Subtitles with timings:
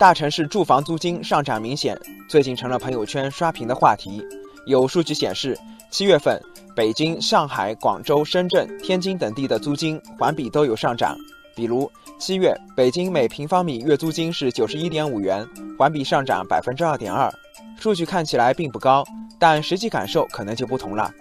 [0.00, 1.94] 大城市住房租金上涨明显，
[2.26, 4.26] 最近成了朋友圈刷屏的话题。
[4.64, 5.54] 有数据显示，
[5.90, 6.40] 七月份
[6.74, 11.14] 北京、上海、广州、深圳、天津等地的租金环比都有上涨。
[11.54, 15.46] 比如，七月北京每平方米月租金是九十一点五元，
[15.78, 17.30] 环比上涨百分之二点二。
[17.78, 19.04] 数据看起来并不高，
[19.38, 21.12] 但实际感受可能就不同了。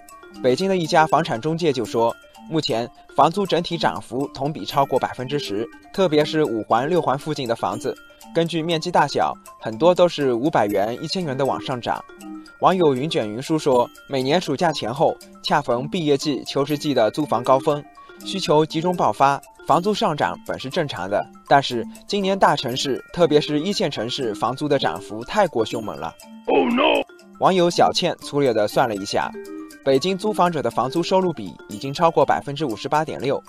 [0.41, 2.15] 北京的一家房产中介就说。
[2.49, 7.95] 目前房租整体涨幅同比超过百分之十，特别是五环、六环附近的房子，
[8.33, 12.03] 根据面积大小，很多都是五百元、一千元的往上涨。
[12.59, 17.83] 网友云卷云舒说，每年暑假前后恰逢毕业季、求职季的租房高峰，
[18.25, 21.25] 需求集中爆发，房租上涨本是正常的。
[21.47, 26.13] 但是今年大城市，特别是一线城市，房租的涨幅太过凶猛了。
[26.47, 27.03] Oh no！
[27.39, 29.31] 网友小倩粗略地算了一下。
[29.85, 33.41] 北京租房者的房租收入比已经超过百分之五十八点六。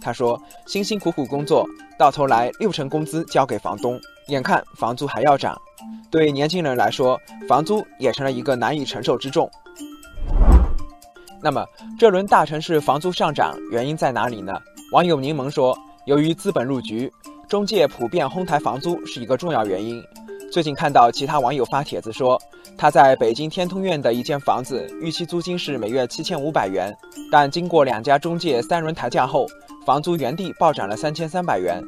[0.00, 1.66] 他说：“辛辛苦苦工作，
[1.98, 5.60] 到头来六成工资交给房东，眼看房租还要涨，
[6.10, 9.50] 对年轻人来说，房租也成了一个难以承受之重。”
[11.42, 11.64] 那么，
[11.98, 14.52] 这轮大城市房租上涨原因在哪里呢？
[14.92, 17.12] 网友柠檬说：“由于资本入局，
[17.48, 20.02] 中介普遍哄抬房租是一个重要原因。”
[20.50, 22.40] 最近看到其他网友发帖子说，
[22.78, 26.96] 他在北京天通苑的一间房子，预期租金是每月七千五百元，
[27.30, 29.44] 但经过两家中介三轮抬价后，
[29.86, 31.80] 房租原地暴涨了三千三百元。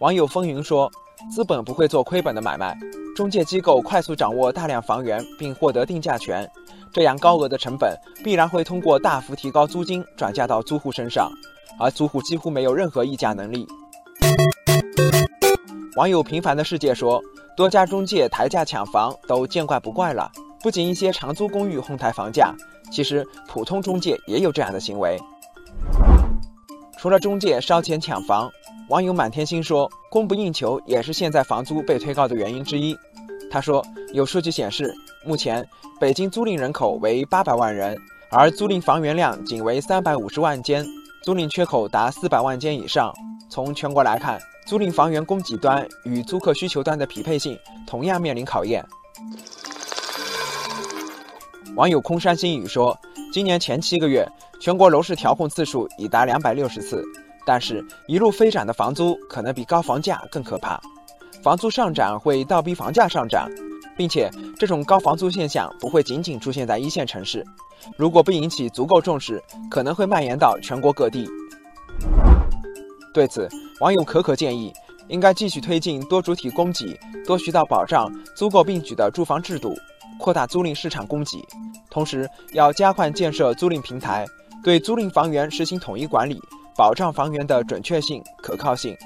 [0.00, 0.90] 网友风云说，
[1.30, 2.76] 资本不会做亏本的买卖，
[3.14, 6.50] 中介机构快速掌握大量房源并获得定价权，
[6.92, 11.30] 这样高额的成本必然会通过大幅提高租金转嫁到租户身上，
[11.78, 13.64] 而租户几乎没有任何议价能力。
[15.94, 17.22] 网友平凡的世界说，
[17.56, 20.28] 多家中介抬价抢房都见怪不怪了。
[20.60, 22.52] 不仅一些长租公寓哄抬房价，
[22.90, 25.16] 其实普通中介也有这样的行为。
[27.06, 28.50] 除了中介烧钱抢房，
[28.88, 32.98] 网友满天星说，供不应求也是现在房租被推高的原因之一。
[33.48, 33.80] 他说，
[34.12, 34.92] 有数据显示，
[35.24, 35.64] 目前
[36.00, 37.96] 北京租赁人口为八百万人，
[38.28, 40.84] 而租赁房源量仅为三百五十万间，
[41.22, 43.14] 租赁缺口达四百万间以上。
[43.48, 48.84] 从全国来看，租赁房源供给端与租客需求端的匹配性同样面临考验。
[51.76, 52.98] 网友空山新雨说，
[53.32, 54.28] 今年前七个月，
[54.60, 57.02] 全国楼市调控次数已达两百六十次，
[57.44, 60.80] 但是，一路飞涨的房租可能比高房价更可怕。
[61.42, 63.48] 房租上涨会倒逼房价上涨，
[63.96, 67.44] 并且这种高房租现象不会仅仅出现在一线城市，
[67.96, 71.28] 如果不引起足够重视，可能会蔓延到全国各地。
[73.14, 73.48] 对此，
[73.80, 74.72] 网友可可建议，
[75.08, 79.74] 应该继续推进多主体供给、多渠道保障、租购并举的住房制度，
[80.18, 81.38] 扩大租赁市场供给。
[81.88, 84.26] 同时，要加快建设租赁平台，
[84.66, 86.42] 对租赁房源实行统一管理，
[86.74, 88.96] 保障房源的准确性、可靠性。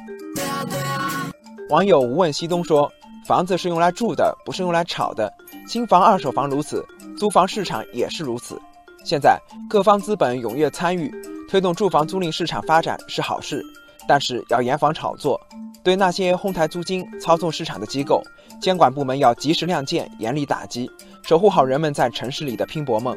[1.68, 2.90] 网友无问西东说
[3.28, 5.30] ：“房子是用来住的，不是用来炒的。
[5.68, 6.82] 新房、二手房如此，
[7.18, 8.58] 租房市场也是如此。
[9.04, 9.38] 现在
[9.68, 11.12] 各方资本踊跃参与，
[11.46, 13.62] 推动住房租赁市场发展是好事。”
[14.08, 15.38] 但是要严防炒作，
[15.84, 18.22] 对那些哄抬租金、操纵市场的机构，
[18.62, 20.90] 监管部门要及时亮剑，严厉打击，
[21.22, 23.14] 守护好人们在城市里的拼搏梦。